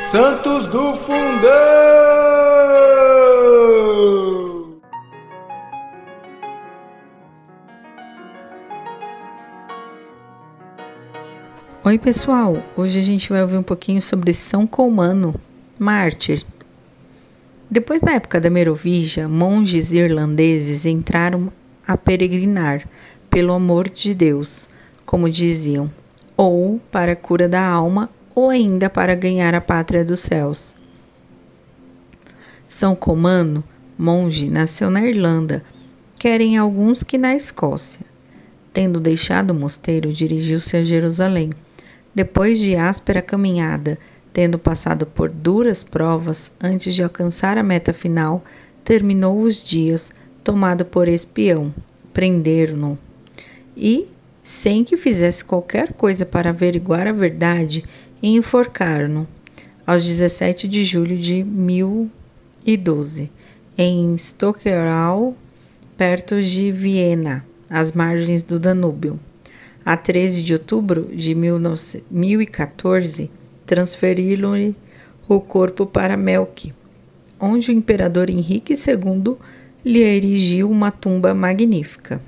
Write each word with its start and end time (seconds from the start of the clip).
Santos 0.00 0.68
do 0.68 0.94
Fundão! 0.94 1.50
Oi, 11.84 11.98
pessoal! 11.98 12.62
Hoje 12.76 13.00
a 13.00 13.02
gente 13.02 13.28
vai 13.28 13.42
ouvir 13.42 13.56
um 13.56 13.62
pouquinho 13.64 14.00
sobre 14.00 14.32
São 14.32 14.68
Colmano, 14.68 15.34
mártir. 15.76 16.46
Depois 17.68 18.00
da 18.00 18.12
época 18.12 18.40
da 18.40 18.48
Merovígia, 18.48 19.26
monges 19.26 19.90
irlandeses 19.90 20.86
entraram 20.86 21.52
a 21.84 21.96
peregrinar 21.96 22.88
pelo 23.28 23.52
amor 23.52 23.88
de 23.88 24.14
Deus, 24.14 24.68
como 25.04 25.28
diziam, 25.28 25.90
ou 26.36 26.80
para 26.92 27.12
a 27.12 27.16
cura 27.16 27.48
da 27.48 27.66
alma, 27.66 28.08
ou 28.38 28.50
ainda 28.50 28.88
para 28.88 29.16
ganhar 29.16 29.52
a 29.52 29.60
pátria 29.60 30.04
dos 30.04 30.20
céus. 30.20 30.72
São 32.68 32.94
Comano, 32.94 33.64
monge, 33.98 34.48
nasceu 34.48 34.92
na 34.92 35.04
Irlanda, 35.04 35.64
querem 36.20 36.56
alguns 36.56 37.02
que 37.02 37.18
na 37.18 37.34
Escócia. 37.34 38.06
Tendo 38.72 39.00
deixado 39.00 39.50
o 39.50 39.54
mosteiro, 39.54 40.12
dirigiu-se 40.12 40.76
a 40.76 40.84
Jerusalém. 40.84 41.50
Depois 42.14 42.60
de 42.60 42.76
áspera 42.76 43.20
caminhada, 43.20 43.98
tendo 44.32 44.56
passado 44.56 45.04
por 45.04 45.28
duras 45.28 45.82
provas 45.82 46.52
antes 46.60 46.94
de 46.94 47.02
alcançar 47.02 47.58
a 47.58 47.64
meta 47.64 47.92
final, 47.92 48.44
terminou 48.84 49.40
os 49.40 49.64
dias 49.64 50.12
tomado 50.44 50.84
por 50.84 51.08
espião. 51.08 51.74
Prenderam-no 52.14 52.96
e, 53.76 54.06
sem 54.42 54.84
que 54.84 54.96
fizesse 54.96 55.44
qualquer 55.44 55.92
coisa 55.92 56.24
para 56.24 56.50
averiguar 56.50 57.06
a 57.06 57.12
verdade, 57.12 57.84
e 58.22 58.34
enforcaram-no 58.34 59.28
aos 59.86 60.04
17 60.04 60.66
de 60.68 60.84
julho 60.84 61.16
de 61.16 61.42
1012 61.44 63.30
em 63.76 64.16
Stockerau, 64.16 65.36
perto 65.96 66.42
de 66.42 66.72
Viena, 66.72 67.46
às 67.70 67.92
margens 67.92 68.42
do 68.42 68.58
Danúbio. 68.58 69.20
A 69.84 69.96
13 69.96 70.42
de 70.42 70.52
outubro 70.52 71.08
de 71.14 71.32
1014, 71.34 73.30
transferiram-lhe 73.64 74.74
o 75.28 75.40
corpo 75.40 75.86
para 75.86 76.16
Melk, 76.16 76.74
onde 77.38 77.70
o 77.70 77.74
imperador 77.74 78.28
Henrique 78.28 78.74
II 78.74 79.36
lhe 79.84 80.00
erigiu 80.00 80.68
uma 80.70 80.90
tumba 80.90 81.32
magnífica. 81.32 82.20